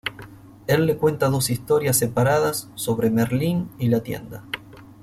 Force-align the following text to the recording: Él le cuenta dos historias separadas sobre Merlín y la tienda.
Él 0.65 0.87
le 0.87 0.97
cuenta 0.97 1.29
dos 1.29 1.51
historias 1.51 1.95
separadas 1.95 2.71
sobre 2.73 3.11
Merlín 3.11 3.69
y 3.77 3.89
la 3.89 4.01
tienda. 4.01 4.43